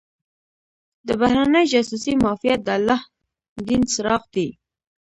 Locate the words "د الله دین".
2.63-3.81